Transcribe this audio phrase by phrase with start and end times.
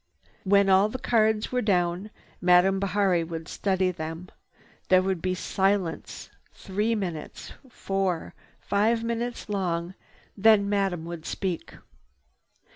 [0.45, 2.09] When all the cards were down,
[2.41, 4.29] Madame Bihari would study them.
[4.89, 9.93] There would be a silence, three minutes, four, five minutes long,
[10.35, 11.75] then Madame would speak.